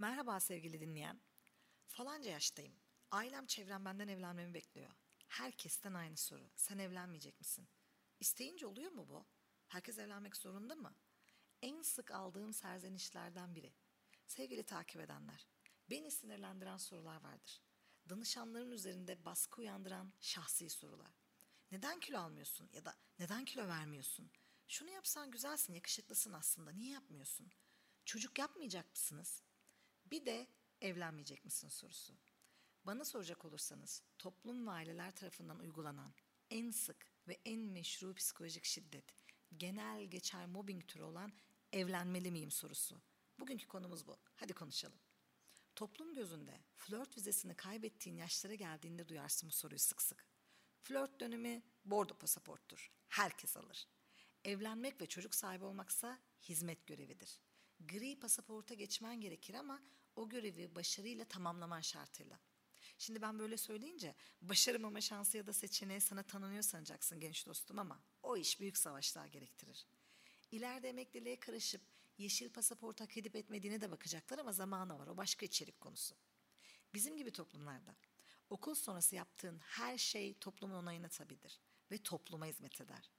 Merhaba 0.00 0.40
sevgili 0.40 0.80
dinleyen. 0.80 1.20
Falanca 1.86 2.30
yaştayım. 2.30 2.74
Ailem 3.10 3.46
çevrem 3.46 3.84
benden 3.84 4.08
evlenmemi 4.08 4.54
bekliyor. 4.54 4.90
Herkesten 5.26 5.94
aynı 5.94 6.16
soru. 6.16 6.50
Sen 6.56 6.78
evlenmeyecek 6.78 7.40
misin? 7.40 7.68
İsteyince 8.20 8.66
oluyor 8.66 8.90
mu 8.92 9.08
bu? 9.08 9.26
Herkes 9.66 9.98
evlenmek 9.98 10.36
zorunda 10.36 10.74
mı? 10.74 10.96
En 11.62 11.82
sık 11.82 12.10
aldığım 12.10 12.52
serzenişlerden 12.52 13.54
biri. 13.54 13.74
Sevgili 14.26 14.62
takip 14.62 15.00
edenler, 15.00 15.48
beni 15.90 16.10
sinirlendiren 16.10 16.76
sorular 16.76 17.20
vardır. 17.20 17.62
Danışanların 18.08 18.70
üzerinde 18.70 19.24
baskı 19.24 19.60
uyandıran 19.60 20.12
şahsi 20.20 20.70
sorular. 20.70 21.14
Neden 21.70 22.00
kilo 22.00 22.18
almıyorsun 22.18 22.68
ya 22.72 22.84
da 22.84 22.96
neden 23.18 23.44
kilo 23.44 23.68
vermiyorsun? 23.68 24.30
Şunu 24.68 24.90
yapsan 24.90 25.30
güzelsin, 25.30 25.72
yakışıklısın 25.74 26.32
aslında. 26.32 26.70
Niye 26.72 26.90
yapmıyorsun? 26.90 27.52
Çocuk 28.04 28.38
yapmayacak 28.38 28.90
mısınız? 28.90 29.42
Bir 30.10 30.26
de 30.26 30.46
evlenmeyecek 30.80 31.44
misin 31.44 31.68
sorusu. 31.68 32.14
Bana 32.84 33.04
soracak 33.04 33.44
olursanız 33.44 34.02
toplum 34.18 34.66
ve 34.66 34.70
aileler 34.70 35.10
tarafından 35.10 35.58
uygulanan 35.58 36.12
en 36.50 36.70
sık 36.70 37.06
ve 37.28 37.40
en 37.44 37.60
meşru 37.60 38.14
psikolojik 38.14 38.64
şiddet, 38.64 39.14
genel 39.56 40.04
geçer 40.04 40.46
mobbing 40.46 40.88
türü 40.88 41.02
olan 41.02 41.32
evlenmeli 41.72 42.30
miyim 42.30 42.50
sorusu. 42.50 43.00
Bugünkü 43.40 43.66
konumuz 43.66 44.06
bu. 44.06 44.18
Hadi 44.36 44.52
konuşalım. 44.52 44.98
Toplum 45.76 46.14
gözünde 46.14 46.60
flört 46.76 47.16
vizesini 47.16 47.54
kaybettiğin 47.54 48.16
yaşlara 48.16 48.54
geldiğinde 48.54 49.08
duyarsın 49.08 49.48
bu 49.48 49.52
soruyu 49.52 49.78
sık 49.78 50.02
sık. 50.02 50.26
Flört 50.82 51.20
dönemi 51.20 51.62
bordo 51.84 52.14
pasaporttur. 52.14 52.92
Herkes 53.08 53.56
alır. 53.56 53.88
Evlenmek 54.44 55.00
ve 55.00 55.06
çocuk 55.06 55.34
sahibi 55.34 55.64
olmaksa 55.64 56.18
hizmet 56.42 56.86
görevidir. 56.86 57.40
Gri 57.80 58.20
pasaporta 58.20 58.74
geçmen 58.74 59.20
gerekir 59.20 59.54
ama 59.54 59.82
o 60.18 60.28
görevi 60.28 60.74
başarıyla 60.74 61.24
tamamlaman 61.24 61.80
şartıyla. 61.80 62.38
Şimdi 62.98 63.22
ben 63.22 63.38
böyle 63.38 63.56
söyleyince 63.56 64.14
başarımama 64.42 65.00
şansı 65.00 65.36
ya 65.36 65.46
da 65.46 65.52
seçeneği 65.52 66.00
sana 66.00 66.22
tanınıyor 66.22 66.62
sanacaksın 66.62 67.20
genç 67.20 67.46
dostum 67.46 67.78
ama 67.78 68.00
o 68.22 68.36
iş 68.36 68.60
büyük 68.60 68.78
savaşlar 68.78 69.26
gerektirir. 69.26 69.86
İleride 70.50 70.88
emekliliğe 70.88 71.40
karışıp 71.40 71.80
yeşil 72.18 72.50
pasaport 72.50 73.00
hak 73.00 73.16
edip 73.16 73.36
etmediğine 73.36 73.80
de 73.80 73.90
bakacaklar 73.90 74.38
ama 74.38 74.52
zamanı 74.52 74.98
var. 74.98 75.06
O 75.06 75.16
başka 75.16 75.46
içerik 75.46 75.80
konusu. 75.80 76.14
Bizim 76.94 77.16
gibi 77.16 77.30
toplumlarda 77.30 77.94
okul 78.50 78.74
sonrası 78.74 79.16
yaptığın 79.16 79.58
her 79.58 79.98
şey 79.98 80.38
toplumun 80.38 80.74
onayına 80.74 81.08
tabidir 81.08 81.60
ve 81.90 81.98
topluma 81.98 82.46
hizmet 82.46 82.80
eder. 82.80 83.10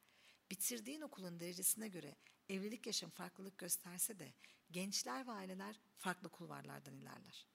Bitirdiğin 0.52 1.02
okulun 1.02 1.39
derecesine 1.39 1.88
göre 1.88 2.16
evlilik 2.50 2.88
yaşam 2.88 3.09
farklılık 3.09 3.58
gösterse 3.58 4.19
de 4.19 4.33
gençler 4.72 5.28
ve 5.28 5.31
aileler 5.31 5.80
farklı 5.97 6.30
kulvarlardan 6.30 6.95
ilerler. 6.95 7.47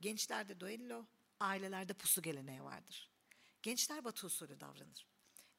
Gençlerde 0.00 0.60
duello, 0.60 1.06
ailelerde 1.40 1.94
pusu 1.94 2.22
geleneği 2.22 2.62
vardır. 2.62 3.10
Gençler 3.62 4.04
batı 4.04 4.26
usulü 4.26 4.60
davranır. 4.60 5.06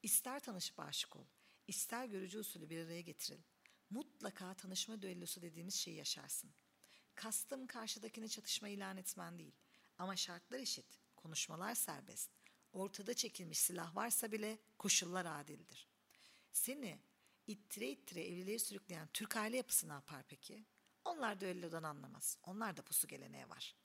İster 0.04 0.40
tanışıp 0.40 0.80
aşık 0.80 1.16
ol, 1.16 1.26
ister 1.68 2.06
görücü 2.06 2.40
usulü 2.40 2.70
bir 2.70 2.86
araya 2.86 3.02
getiril. 3.02 3.42
Mutlaka 3.90 4.54
tanışma 4.54 5.02
düellosu 5.02 5.42
dediğimiz 5.42 5.76
şeyi 5.76 5.98
yaşarsın. 5.98 6.52
Kastım 7.16 7.68
karşıdakine 7.68 8.28
çatışma 8.28 8.70
ilan 8.70 8.98
etmen 8.98 9.40
değil. 9.40 9.56
Ama 9.98 10.16
şartlar 10.16 10.60
eşit, 10.60 11.00
konuşmalar 11.16 11.76
serbest. 11.76 12.30
Ortada 12.74 13.14
çekilmiş 13.14 13.60
silah 13.60 13.96
varsa 13.96 14.32
bile 14.32 14.60
koşullar 14.78 15.26
adildir. 15.26 15.89
Seni 16.52 17.00
ittire 17.48 17.90
ittire 17.90 18.28
evliliğe 18.28 18.60
sürükleyen 18.60 19.10
Türk 19.14 19.36
aile 19.38 19.58
yapısı 19.58 19.90
ne 19.90 19.94
yapar 19.94 20.24
peki? 20.28 20.66
Onlar 21.06 21.40
düellodan 21.40 21.84
anlamaz. 21.84 22.38
Onlar 22.44 22.78
da 22.78 22.82
pusu 22.82 23.08
geleneği 23.08 23.50
var. 23.50 23.76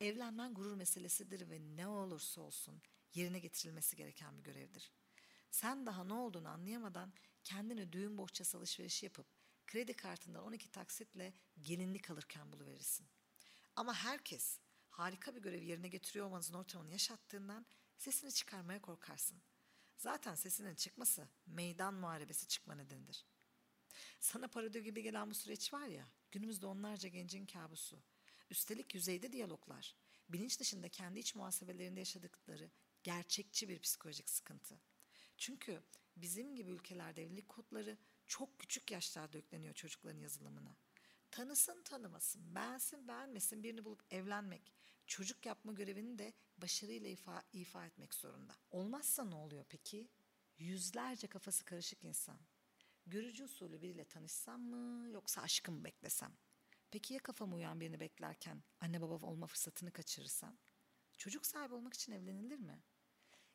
Evlenmen 0.00 0.54
gurur 0.54 0.74
meselesidir 0.74 1.50
ve 1.50 1.60
ne 1.76 1.86
olursa 1.86 2.40
olsun 2.40 2.82
yerine 3.14 3.38
getirilmesi 3.38 3.96
gereken 3.96 4.38
bir 4.38 4.42
görevdir. 4.42 4.92
Sen 5.50 5.86
daha 5.86 6.04
ne 6.04 6.12
olduğunu 6.12 6.48
anlayamadan 6.48 7.12
kendini 7.44 7.92
düğün 7.92 8.18
bohçası 8.18 8.58
alışverişi 8.58 9.06
yapıp 9.06 9.26
kredi 9.66 9.92
kartından 9.92 10.44
12 10.44 10.70
taksitle 10.70 11.34
gelinlik 11.62 12.10
alırken 12.10 12.52
buluverirsin. 12.52 13.06
Ama 13.76 13.94
herkes 13.94 14.58
harika 14.90 15.36
bir 15.36 15.42
görevi 15.42 15.64
yerine 15.64 15.88
getiriyor 15.88 16.26
olmanızın 16.26 16.54
ortamını 16.54 16.92
yaşattığından 16.92 17.66
sesini 17.98 18.32
çıkarmaya 18.32 18.80
korkarsın. 18.80 19.42
Zaten 19.96 20.34
sesinin 20.34 20.74
çıkması 20.74 21.28
meydan 21.46 21.94
muharebesi 21.94 22.48
çıkma 22.48 22.74
nedenidir. 22.74 23.26
Sana 24.20 24.48
parodi 24.48 24.82
gibi 24.82 25.02
gelen 25.02 25.30
bu 25.30 25.34
süreç 25.34 25.72
var 25.72 25.86
ya, 25.86 26.08
günümüzde 26.30 26.66
onlarca 26.66 27.08
gencin 27.08 27.46
kabusu. 27.46 28.02
Üstelik 28.50 28.94
yüzeyde 28.94 29.32
diyaloglar, 29.32 29.96
bilinç 30.28 30.60
dışında 30.60 30.88
kendi 30.88 31.18
iç 31.18 31.34
muhasebelerinde 31.34 32.00
yaşadıkları 32.00 32.70
gerçekçi 33.02 33.68
bir 33.68 33.78
psikolojik 33.78 34.30
sıkıntı. 34.30 34.80
Çünkü 35.36 35.82
bizim 36.16 36.56
gibi 36.56 36.70
ülkelerde 36.70 37.22
evlilik 37.22 37.48
kodları 37.48 37.98
çok 38.26 38.58
küçük 38.58 38.90
yaşlarda 38.90 39.36
yükleniyor 39.36 39.74
çocukların 39.74 40.20
yazılımına. 40.20 40.76
Tanısın 41.30 41.82
tanımasın, 41.82 42.54
beğensin 42.54 43.08
beğenmesin 43.08 43.62
birini 43.62 43.84
bulup 43.84 44.04
evlenmek, 44.10 44.72
çocuk 45.06 45.46
yapma 45.46 45.72
görevini 45.72 46.18
de 46.18 46.32
başarıyla 46.58 47.10
ifa, 47.10 47.42
ifa 47.52 47.86
etmek 47.86 48.14
zorunda. 48.14 48.56
Olmazsa 48.70 49.24
ne 49.24 49.34
oluyor 49.34 49.64
peki? 49.68 50.08
Yüzlerce 50.58 51.26
kafası 51.26 51.64
karışık 51.64 52.04
insan. 52.04 52.40
Görücü 53.06 53.44
usulü 53.44 53.82
biriyle 53.82 54.04
tanışsam 54.04 54.60
mı 54.60 55.08
yoksa 55.08 55.42
aşkı 55.42 55.72
mı 55.72 55.84
beklesem? 55.84 56.36
Peki 56.90 57.14
ya 57.14 57.20
kafama 57.20 57.56
uyan 57.56 57.80
birini 57.80 58.00
beklerken 58.00 58.62
anne 58.80 59.00
baba 59.00 59.26
olma 59.26 59.46
fırsatını 59.46 59.90
kaçırırsam? 59.90 60.56
Çocuk 61.18 61.46
sahibi 61.46 61.74
olmak 61.74 61.94
için 61.94 62.12
evlenilir 62.12 62.58
mi? 62.58 62.82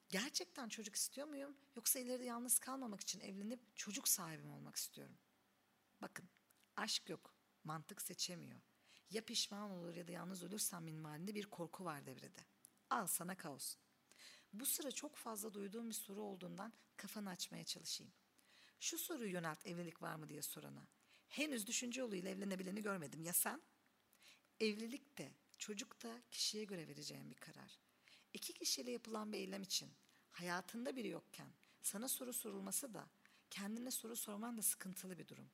Gerçekten 0.09 0.70
çocuk 0.70 0.96
istiyor 0.96 1.28
muyum 1.28 1.58
yoksa 1.76 2.00
ileride 2.00 2.24
yalnız 2.24 2.59
kalmamak 2.59 3.02
için 3.02 3.20
evlenip 3.20 3.76
çocuk 3.76 4.08
sahibi 4.08 4.44
mi 4.44 4.52
olmak 4.52 4.76
istiyorum? 4.76 5.18
Bakın 6.02 6.30
aşk 6.76 7.09
yok, 7.09 7.36
mantık 7.64 8.02
seçemiyor. 8.02 8.62
Ya 9.09 9.25
pişman 9.25 9.72
olur 9.72 9.96
ya 9.96 10.08
da 10.08 10.12
yalnız 10.12 10.44
ölürsem 10.44 10.84
minvalinde 10.84 11.36
bir 11.36 11.46
korku 11.46 11.86
var 11.86 12.06
devrede. 12.06 12.42
Al 12.90 13.08
sana 13.08 13.38
kaos. 13.38 13.75
Bu 14.53 14.66
sıra 14.66 14.92
çok 14.92 15.16
fazla 15.16 15.53
duyduğum 15.53 15.90
bir 15.90 15.94
soru 15.94 16.22
olduğundan 16.22 16.74
kafanı 16.97 17.30
açmaya 17.30 17.64
çalışayım. 17.64 18.14
Şu 18.80 18.97
soruyu 18.97 19.31
yönelt 19.31 19.68
evlilik 19.68 20.02
var 20.02 20.16
mı 20.16 20.30
diye 20.30 20.42
sorana. 20.42 20.88
Henüz 21.28 21.68
düşünce 21.68 22.02
yoluyla 22.02 22.30
evlenebileni 22.30 22.81
görmedim. 22.81 23.24
Ya 23.24 23.34
sen? 23.34 23.62
Evlilik 24.59 25.18
de, 25.18 25.31
çocuk 25.58 26.03
da 26.03 26.22
kişiye 26.31 26.64
göre 26.64 26.88
vereceğim 26.88 27.31
bir 27.31 27.36
karar. 27.36 27.80
İki 28.34 28.53
kişiyle 28.53 28.91
yapılan 28.91 29.34
bir 29.34 29.38
eylem 29.38 29.62
için 29.62 29.91
hayatında 30.31 30.96
biri 30.96 31.08
yokken 31.08 31.53
sana 31.81 32.08
soru 32.08 32.34
sorulması 32.34 32.94
da 32.94 33.09
kendine 33.50 33.91
soru 33.91 34.16
sorman 34.16 34.58
da 34.58 34.62
sıkıntılı 34.62 35.18
bir 35.18 35.28
durum. 35.28 35.52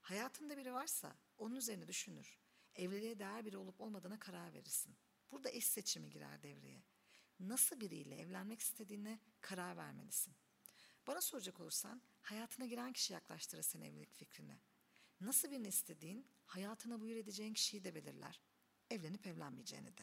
Hayatında 0.00 0.56
biri 0.56 0.72
varsa 0.72 1.16
onun 1.38 1.54
üzerine 1.54 1.88
düşünür. 1.88 2.39
Evliliğe 2.76 3.18
değer 3.18 3.44
biri 3.44 3.56
olup 3.56 3.80
olmadığına 3.80 4.18
karar 4.18 4.54
verirsin. 4.54 4.96
Burada 5.30 5.50
eş 5.50 5.66
seçimi 5.66 6.10
girer 6.10 6.42
devreye. 6.42 6.82
Nasıl 7.40 7.80
biriyle 7.80 8.16
evlenmek 8.16 8.60
istediğine 8.60 9.20
karar 9.40 9.76
vermelisin. 9.76 10.34
Bana 11.06 11.20
soracak 11.20 11.60
olursan 11.60 12.02
hayatına 12.22 12.66
giren 12.66 12.92
kişi 12.92 13.12
yaklaştırır 13.12 13.62
seni 13.62 13.86
evlilik 13.86 14.14
fikrine. 14.14 14.60
Nasıl 15.20 15.50
birini 15.50 15.68
istediğin 15.68 16.26
hayatına 16.46 17.00
buyur 17.00 17.16
edeceğin 17.16 17.54
kişiyi 17.54 17.84
de 17.84 17.94
belirler. 17.94 18.40
Evlenip 18.90 19.26
evlenmeyeceğini 19.26 19.96
de. 19.98 20.02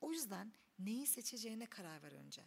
O 0.00 0.12
yüzden 0.12 0.52
neyi 0.78 1.06
seçeceğine 1.06 1.66
karar 1.66 2.02
ver 2.02 2.12
önce. 2.12 2.44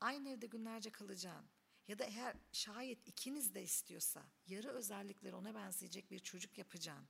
Aynı 0.00 0.28
evde 0.28 0.46
günlerce 0.46 0.90
kalacağın 0.90 1.46
ya 1.88 1.98
da 1.98 2.04
eğer 2.04 2.36
şayet 2.52 3.08
ikiniz 3.08 3.54
de 3.54 3.62
istiyorsa 3.62 4.26
yarı 4.46 4.68
özellikleri 4.68 5.34
ona 5.34 5.54
benzeyecek 5.54 6.10
bir 6.10 6.18
çocuk 6.18 6.58
yapacağın. 6.58 7.08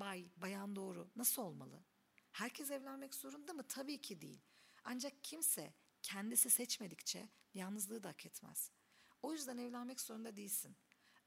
Bay, 0.00 0.28
bayan 0.36 0.76
doğru 0.76 1.10
nasıl 1.16 1.42
olmalı? 1.42 1.84
Herkes 2.32 2.70
evlenmek 2.70 3.14
zorunda 3.14 3.52
mı? 3.52 3.68
Tabii 3.68 4.00
ki 4.00 4.20
değil. 4.20 4.40
Ancak 4.84 5.24
kimse 5.24 5.74
kendisi 6.02 6.50
seçmedikçe 6.50 7.28
yalnızlığı 7.54 8.02
da 8.02 8.08
hak 8.08 8.26
etmez. 8.26 8.72
O 9.22 9.32
yüzden 9.32 9.58
evlenmek 9.58 10.00
zorunda 10.00 10.36
değilsin. 10.36 10.76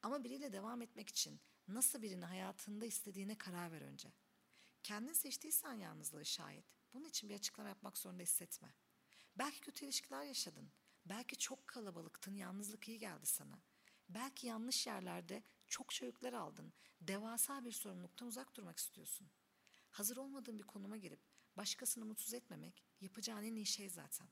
Ama 0.02 0.24
biriyle 0.24 0.54
devam 0.54 0.82
etmek 0.82 1.10
için 1.10 1.42
nasıl 1.68 2.02
birini 2.02 2.26
hayatında 2.26 2.86
istediğine 2.86 3.38
karar 3.38 3.72
ver 3.72 3.82
önce. 3.82 4.14
Kendin 4.84 5.14
seçtiysen 5.14 5.74
yalnızlığı 5.74 6.26
şayet 6.26 6.66
bunun 6.94 7.06
için 7.06 7.30
bir 7.30 7.36
açıklama 7.36 7.70
yapmak 7.70 7.98
zorunda 7.98 8.24
hissetme. 8.24 8.74
Belki 9.36 9.62
kötü 9.62 9.86
ilişkiler 9.86 10.24
yaşadın. 10.24 10.72
Belki 11.06 11.38
çok 11.38 11.68
kalabalıktın, 11.68 12.36
yalnızlık 12.36 12.88
iyi 12.88 13.00
geldi 13.00 13.26
sana. 13.26 13.60
Belki 14.10 14.48
yanlış 14.48 14.88
yerlerde 14.88 15.44
çok 15.74 15.90
çocuklar 15.90 16.34
aldın. 16.34 16.74
Devasa 17.02 17.66
bir 17.66 17.72
sorumluluktan 17.72 18.28
uzak 18.28 18.56
durmak 18.56 18.78
istiyorsun. 18.78 19.28
Hazır 19.92 20.18
olmadığın 20.18 20.60
bir 20.60 20.64
konuma 20.64 20.98
girip 20.98 21.20
başkasını 21.58 22.06
mutsuz 22.06 22.34
etmemek 22.34 22.84
yapacağın 23.02 23.44
en 23.44 23.56
iyi 23.56 23.66
şey 23.66 23.90
zaten. 23.90 24.28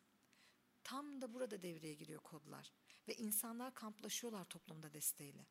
Tam 0.83 1.21
da 1.21 1.33
burada 1.33 1.61
devreye 1.61 1.93
giriyor 1.93 2.21
kodlar 2.21 2.71
ve 3.07 3.15
insanlar 3.15 3.73
kamplaşıyorlar 3.73 4.45
toplumda 4.45 4.93
desteğiyle. 4.93 5.45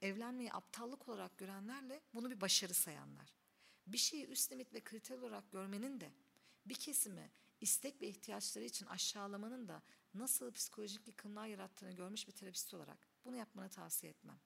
Evlenmeyi 0.00 0.52
aptallık 0.52 1.08
olarak 1.08 1.38
görenlerle 1.38 2.00
bunu 2.14 2.30
bir 2.30 2.40
başarı 2.40 2.74
sayanlar. 2.74 3.34
Bir 3.86 3.98
şeyi 3.98 4.26
üst 4.26 4.52
limit 4.52 4.74
ve 4.74 4.80
kriter 4.80 5.18
olarak 5.18 5.52
görmenin 5.52 6.00
de 6.00 6.12
bir 6.66 6.74
kesimi 6.74 7.30
istek 7.60 8.02
ve 8.02 8.08
ihtiyaçları 8.08 8.64
için 8.64 8.86
aşağılamanın 8.86 9.68
da 9.68 9.82
nasıl 10.14 10.52
psikolojik 10.52 11.06
yıkımlar 11.06 11.46
yarattığını 11.46 11.92
görmüş 11.92 12.28
bir 12.28 12.32
terapist 12.32 12.74
olarak 12.74 12.98
bunu 13.24 13.36
yapmanı 13.36 13.68
tavsiye 13.68 14.12
etmem. 14.12 14.40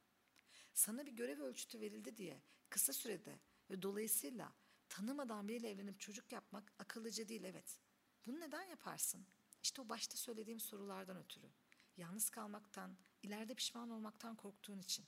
Sana 0.75 1.07
bir 1.07 1.13
görev 1.13 1.41
ölçütü 1.41 1.81
verildi 1.81 2.17
diye 2.17 2.43
kısa 2.71 2.93
sürede 2.93 3.41
ve 3.71 3.83
dolayısıyla 3.83 4.53
tanımadan 4.89 5.49
biriyle 5.49 5.71
evlenip 5.71 6.01
çocuk 6.01 6.33
yapmak 6.33 6.73
akıllıca 6.79 7.29
değil 7.29 7.45
evet. 7.45 7.81
Bunu 8.27 8.41
neden 8.41 8.63
yaparsın? 8.63 9.27
İşte 9.63 9.83
o 9.83 9.89
başta 9.89 10.17
söylediğim 10.17 10.61
sorulardan 10.61 11.17
ötürü. 11.17 11.51
Yalnız 11.97 12.31
kalmaktan, 12.31 12.97
ileride 13.23 13.55
pişman 13.55 13.91
olmaktan 13.91 14.37
korktuğun 14.37 14.79
için. 14.79 15.07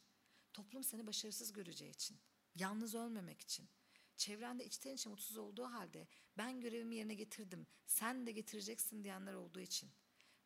Toplum 0.52 0.84
seni 0.84 1.06
başarısız 1.06 1.52
göreceği 1.52 1.90
için. 1.90 2.19
Yalnız 2.55 2.94
ölmemek 2.94 3.40
için. 3.40 3.69
Çevrende 4.16 4.64
içten 4.64 4.94
içe 4.94 5.11
mutsuz 5.11 5.37
olduğu 5.37 5.64
halde 5.64 6.08
ben 6.38 6.61
görevimi 6.61 6.96
yerine 6.96 7.14
getirdim, 7.14 7.66
sen 7.87 8.26
de 8.26 8.32
getireceksin 8.32 9.05
diyenler 9.05 9.34
olduğu 9.34 9.61
için. 9.61 9.90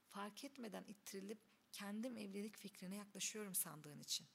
Fark 0.07 0.45
etmeden 0.45 0.85
ittirilip 0.85 1.39
kendim 1.73 2.17
evlilik 2.17 2.57
fikrine 2.57 2.97
yaklaşıyorum 2.97 3.55
sandığın 3.55 4.01
için. 4.01 4.27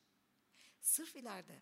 Sırf 0.83 1.15
ileride 1.15 1.61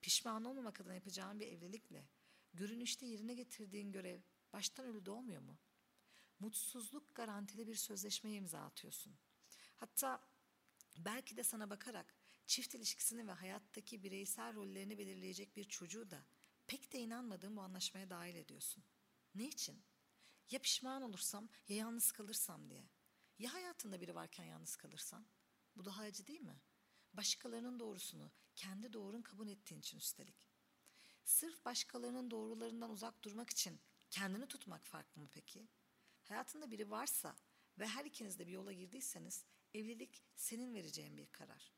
pişman 0.00 0.44
olmamak 0.44 0.80
adına 0.80 0.94
yapacağın 0.94 1.40
bir 1.40 1.46
evlilikle 1.46 2.08
görünüşte 2.54 3.06
yerine 3.06 3.34
getirdiğin 3.34 3.92
görev 3.92 4.20
baştan 4.52 4.86
ölü 4.86 5.06
doğmuyor 5.06 5.42
mu? 5.42 5.58
Mutsuzluk 6.38 7.14
garantili 7.14 7.66
bir 7.66 7.74
sözleşmeye 7.74 8.36
imza 8.36 8.60
atıyorsun. 8.60 9.16
Hatta 9.76 10.28
belki 10.96 11.36
de 11.36 11.42
sana 11.42 11.70
bakarak 11.70 12.14
çift 12.46 12.74
ilişkisini 12.74 13.26
ve 13.26 13.32
hayattaki 13.32 14.02
bireysel 14.02 14.54
rollerini 14.54 14.98
belirleyecek 14.98 15.56
bir 15.56 15.64
çocuğu 15.64 16.10
da 16.10 16.24
pek 16.66 16.92
de 16.92 16.98
inanmadığın 16.98 17.56
bu 17.56 17.60
anlaşmaya 17.60 18.10
dahil 18.10 18.34
ediyorsun. 18.34 18.84
Ne 19.34 19.44
için? 19.44 19.82
Ya 20.50 20.58
pişman 20.58 21.02
olursam 21.02 21.48
ya 21.68 21.76
yalnız 21.76 22.12
kalırsam 22.12 22.70
diye. 22.70 22.84
Ya 23.38 23.54
hayatında 23.54 24.00
biri 24.00 24.14
varken 24.14 24.44
yalnız 24.44 24.76
kalırsan? 24.76 25.26
Bu 25.76 25.84
daha 25.84 26.02
acı 26.02 26.26
değil 26.26 26.40
mi? 26.40 26.60
Başkalarının 27.12 27.80
doğrusunu 27.80 28.30
kendi 28.54 28.92
doğrun 28.92 29.22
kabul 29.22 29.48
ettiğin 29.48 29.80
için 29.80 29.98
üstelik. 29.98 30.48
Sırf 31.24 31.64
başkalarının 31.64 32.30
doğrularından 32.30 32.90
uzak 32.90 33.24
durmak 33.24 33.50
için 33.50 33.80
kendini 34.10 34.46
tutmak 34.46 34.86
farklı 34.86 35.22
mı 35.22 35.28
peki? 35.32 35.68
Hayatında 36.22 36.70
biri 36.70 36.90
varsa 36.90 37.36
ve 37.78 37.86
her 37.86 38.04
ikiniz 38.04 38.38
de 38.38 38.46
bir 38.46 38.52
yola 38.52 38.72
girdiyseniz 38.72 39.44
evlilik 39.74 40.22
senin 40.36 40.74
vereceğin 40.74 41.16
bir 41.16 41.26
karar. 41.26 41.72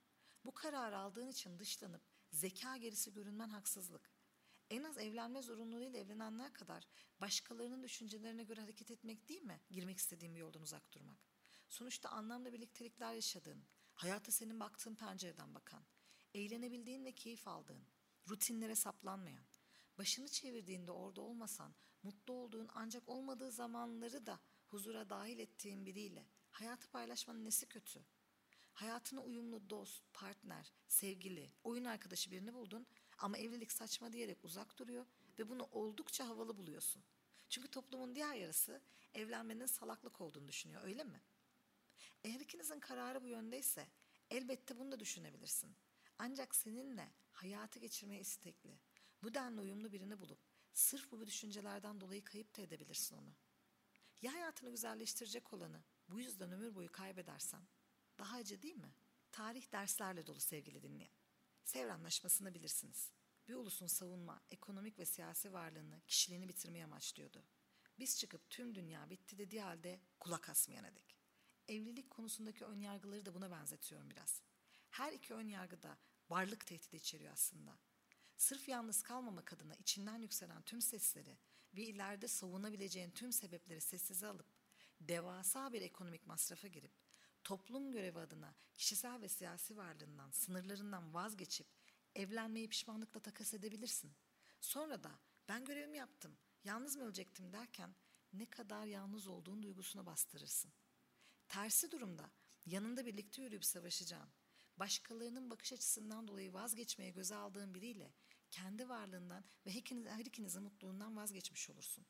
Bu 0.44 0.55
kararı 0.55 0.99
aldığın 0.99 1.29
için 1.29 1.59
dışlanıp 1.59 2.03
zeka 2.32 2.77
gerisi 2.77 3.12
görünmen 3.12 3.49
haksızlık. 3.49 4.11
En 4.70 4.85
az 4.85 4.99
evlenme 4.99 5.43
zorunluluğuyla 5.43 5.99
evlenenler 5.99 6.53
kadar 6.53 6.88
başkalarının 7.20 7.82
düşüncelerine 7.82 8.44
göre 8.44 8.61
hareket 8.61 8.91
etmek 8.91 9.29
değil 9.29 9.43
mi 9.43 9.61
girmek 9.70 9.99
istediğin 9.99 10.35
bir 10.35 10.41
yoldan 10.41 10.62
uzak 10.62 10.93
durmak? 10.93 11.19
Sonuçta 11.69 12.09
anlamlı 12.09 12.53
birliktelikler 12.53 13.15
yaşadığın, 13.15 13.65
hayata 13.94 14.32
senin 14.32 14.61
baktığın 14.61 14.94
pencereden 14.94 15.55
bakan, 15.55 15.85
eğlenebildiğin 16.35 17.05
ve 17.05 17.13
keyif 17.13 17.49
aldığın, 17.49 17.85
rutinlere 18.29 18.75
saplanmayan, 18.75 19.45
başını 19.99 20.29
çevirdiğinde 20.29 20.91
orada 20.91 21.21
olmasan, 21.21 21.75
mutlu 22.03 22.35
olduğun 22.35 22.69
ancak 22.75 23.09
olmadığı 23.09 23.53
zamanları 23.53 24.27
da 24.27 24.41
huzura 24.67 25.11
dahil 25.11 25.39
ettiğin 25.39 25.87
biriyle 25.87 26.27
hayatı 26.51 26.89
paylaşmanın 26.89 27.45
nesi 27.45 27.67
kötü? 27.67 28.05
Hayatına 28.73 29.21
uyumlu 29.21 29.71
dost, 29.71 30.03
partner, 30.13 30.73
sevgili, 30.89 31.51
oyun 31.65 31.85
arkadaşı 31.85 32.31
birini 32.31 32.55
buldun 32.55 32.87
ama 33.19 33.39
evlilik 33.39 33.73
saçma 33.73 34.13
diyerek 34.13 34.45
uzak 34.45 34.79
duruyor 34.79 35.07
ve 35.39 35.49
bunu 35.49 35.69
oldukça 35.73 36.29
havalı 36.29 36.57
buluyorsun. 36.57 37.03
Çünkü 37.49 37.69
toplumun 37.69 38.15
diğer 38.15 38.35
yarısı 38.35 38.81
evlenmenin 39.15 39.67
salaklık 39.67 40.21
olduğunu 40.21 40.49
düşünüyor 40.49 40.83
öyle 40.85 41.05
mi? 41.05 41.23
Eğer 42.25 42.41
ikinizin 42.41 42.81
kararı 42.81 43.23
bu 43.23 43.29
yöndeyse 43.29 43.89
elbette 44.31 44.79
bunu 44.79 44.93
da 44.93 45.01
düşünebilirsin. 45.01 45.77
Ancak 46.19 46.55
seninle 46.55 47.13
hayatı 47.33 47.79
geçirmeye 47.79 48.21
istekli, 48.21 48.79
bu 49.23 49.35
denli 49.35 49.61
uyumlu 49.61 49.93
birini 49.93 50.21
bulup 50.21 50.39
sırf 50.73 51.13
bu 51.13 51.27
düşüncelerden 51.27 52.01
dolayı 52.01 52.25
kayıp 52.25 52.57
da 52.57 52.63
edebilirsin 52.63 53.17
onu. 53.17 53.35
Ya 54.23 54.33
hayatını 54.33 54.71
güzelleştirecek 54.71 55.53
olanı 55.53 55.85
bu 56.09 56.21
yüzden 56.21 56.53
ömür 56.53 56.75
boyu 56.75 56.93
kaybedersen 56.93 57.63
daha 58.19 58.37
acı 58.37 58.63
değil 58.63 58.77
mi? 58.77 58.95
Tarih 59.33 59.73
derslerle 59.73 60.27
dolu 60.27 60.41
sevgili 60.41 60.83
dinleyen. 60.83 61.13
Sevr 61.65 61.89
Anlaşması'nı 61.89 62.55
bilirsiniz. 62.55 63.13
Bir 63.49 63.55
ulusun 63.55 63.87
savunma, 63.87 64.43
ekonomik 64.51 64.99
ve 64.99 65.05
siyasi 65.05 65.53
varlığını, 65.53 66.01
kişiliğini 66.07 66.49
bitirmeye 66.49 66.85
amaçlıyordu. 66.85 67.45
Biz 67.99 68.19
çıkıp 68.19 68.51
tüm 68.51 68.75
dünya 68.75 69.11
bitti 69.11 69.39
dediği 69.39 69.61
halde 69.61 70.01
kulak 70.21 70.49
asmayana 70.49 70.95
dek. 70.95 71.17
Evlilik 71.69 72.11
konusundaki 72.11 72.65
ön 72.65 72.81
yargıları 72.81 73.27
da 73.27 73.35
buna 73.35 73.51
benzetiyorum 73.51 74.11
biraz. 74.11 74.43
Her 74.94 75.12
iki 75.12 75.35
ön 75.35 75.49
yargı 75.49 75.82
da 75.82 75.99
varlık 76.31 76.67
tehdidi 76.67 76.96
içeriyor 76.96 77.32
aslında. 77.32 77.79
Sırf 78.37 78.69
yalnız 78.69 79.02
kalmamak 79.02 79.52
adına 79.52 79.75
içinden 79.75 80.19
yükselen 80.19 80.62
tüm 80.62 80.82
sesleri 80.82 81.38
ve 81.75 81.82
ileride 81.82 82.29
savunabileceğin 82.29 83.11
tüm 83.11 83.32
sebepleri 83.32 83.81
sessize 83.81 84.26
alıp 84.26 84.46
devasa 85.00 85.73
bir 85.73 85.82
ekonomik 85.82 86.26
masrafa 86.26 86.69
girip 86.69 86.93
toplum 87.44 87.93
görevi 87.93 88.19
adına 88.19 88.55
kişisel 88.76 89.20
ve 89.20 89.29
siyasi 89.29 89.76
varlığından, 89.76 90.31
sınırlarından 90.31 91.14
vazgeçip 91.14 91.67
evlenmeyi 92.14 92.69
pişmanlıkla 92.69 93.20
takas 93.20 93.55
edebilirsin. 93.55 94.12
Sonra 94.61 95.05
da 95.05 95.11
ben 95.49 95.64
görevimi 95.64 95.96
yaptım, 95.96 96.37
yalnız 96.64 96.96
mı 96.96 97.05
ölecektim 97.05 97.52
derken 97.52 97.94
ne 98.32 98.50
kadar 98.50 98.87
yalnız 98.87 99.26
olduğun 99.26 99.62
duygusuna 99.62 100.06
bastırırsın. 100.06 100.73
Tersi 101.49 101.91
durumda 101.91 102.31
yanında 102.67 103.06
birlikte 103.06 103.43
yürüyüp 103.43 103.64
savaşacağın, 103.64 104.31
başkalarının 104.79 105.50
bakış 105.50 105.73
açısından 105.73 106.29
dolayı 106.29 106.53
vazgeçmeye 106.53 107.11
göze 107.11 107.35
aldığın 107.35 107.75
biriyle 107.75 108.12
kendi 108.50 108.88
varlığından 108.88 109.44
ve 109.67 109.71
her 110.11 110.26
ikinizin 110.26 110.62
mutluluğundan 110.62 111.17
vazgeçmiş 111.17 111.71
olursun. 111.71 112.06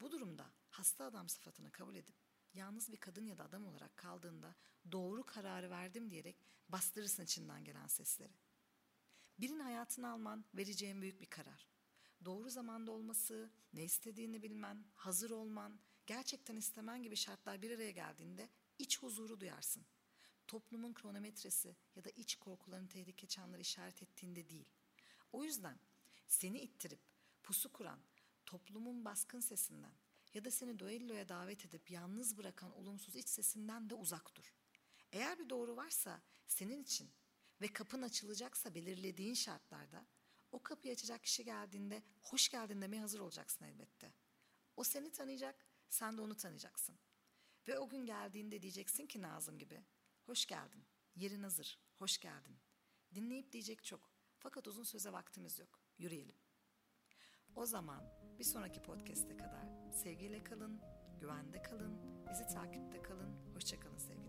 Bu 0.00 0.10
durumda 0.10 0.50
hasta 0.70 1.04
adam 1.04 1.28
sıfatını 1.28 1.70
kabul 1.70 1.94
edip 1.94 2.16
yalnız 2.54 2.92
bir 2.92 2.96
kadın 2.96 3.26
ya 3.26 3.38
da 3.38 3.44
adam 3.44 3.66
olarak 3.66 3.96
kaldığında 3.96 4.54
doğru 4.92 5.26
kararı 5.26 5.70
verdim 5.70 6.10
diyerek 6.10 6.36
bastırırsın 6.68 7.22
içinden 7.22 7.64
gelen 7.64 7.86
sesleri. 7.86 8.32
Birinin 9.38 9.60
hayatını 9.60 10.10
alman 10.10 10.44
vereceğin 10.54 11.02
büyük 11.02 11.20
bir 11.20 11.30
karar. 11.30 11.68
Doğru 12.24 12.50
zamanda 12.50 12.92
olması, 12.92 13.50
ne 13.72 13.84
istediğini 13.84 14.42
bilmen, 14.42 14.84
hazır 14.94 15.30
olman, 15.30 15.80
gerçekten 16.06 16.56
istemen 16.56 17.02
gibi 17.02 17.16
şartlar 17.16 17.62
bir 17.62 17.70
araya 17.70 17.90
geldiğinde 17.90 18.48
iç 18.78 18.98
huzuru 19.02 19.40
duyarsın. 19.40 19.86
Toplumun 20.52 20.92
kronometresi 20.92 21.76
ya 21.96 22.04
da 22.04 22.10
iç 22.10 22.36
korkuların 22.36 22.86
tehlike 22.86 23.26
çanları 23.26 23.60
işaret 23.60 24.02
ettiğinde 24.02 24.48
değil. 24.48 24.68
O 25.32 25.44
yüzden 25.44 25.78
seni 26.28 26.60
ittirip 26.60 27.00
pusu 27.42 27.72
kuran 27.72 28.00
toplumun 28.46 29.04
baskın 29.04 29.40
sesinden 29.40 29.94
ya 30.34 30.44
da 30.44 30.50
seni 30.50 30.78
duelloya 30.78 31.28
davet 31.28 31.66
edip 31.66 31.90
yalnız 31.90 32.38
bırakan 32.38 32.72
olumsuz 32.72 33.16
iç 33.16 33.28
sesinden 33.28 33.90
de 33.90 33.94
uzak 33.94 34.34
dur. 34.34 34.54
Eğer 35.12 35.38
bir 35.38 35.50
doğru 35.50 35.76
varsa 35.76 36.22
senin 36.46 36.82
için 36.82 37.10
ve 37.60 37.68
kapın 37.68 38.02
açılacaksa 38.02 38.74
belirlediğin 38.74 39.34
şartlarda 39.34 40.06
o 40.52 40.62
kapıyı 40.62 40.92
açacak 40.92 41.24
kişi 41.24 41.44
geldiğinde 41.44 42.02
hoş 42.20 42.48
geldin 42.48 42.82
demeye 42.82 43.00
hazır 43.00 43.20
olacaksın 43.20 43.64
elbette. 43.64 44.12
O 44.76 44.84
seni 44.84 45.12
tanıyacak, 45.12 45.66
sen 45.88 46.18
de 46.18 46.22
onu 46.22 46.36
tanıyacaksın. 46.36 46.98
Ve 47.68 47.78
o 47.78 47.88
gün 47.88 48.06
geldiğinde 48.06 48.62
diyeceksin 48.62 49.06
ki 49.06 49.22
Nazım 49.22 49.58
gibi, 49.58 49.84
hoş 50.26 50.46
geldin, 50.46 50.84
yerin 51.14 51.42
hazır, 51.42 51.78
hoş 51.98 52.18
geldin. 52.18 52.58
Dinleyip 53.14 53.52
diyecek 53.52 53.84
çok. 53.84 54.12
Fakat 54.38 54.66
uzun 54.66 54.82
söze 54.82 55.12
vaktimiz 55.12 55.58
yok. 55.58 55.80
Yürüyelim. 55.98 56.36
O 57.54 57.66
zaman 57.66 58.04
bir 58.38 58.44
sonraki 58.44 58.82
podcast'e 58.82 59.36
kadar 59.36 59.92
sevgiyle 59.92 60.44
kalın, 60.44 60.80
güvende 61.20 61.62
kalın, 61.62 61.98
bizi 62.30 62.46
takipte 62.46 63.02
kalın. 63.02 63.54
Hoşçakalın 63.54 63.98
sevgili. 63.98 64.21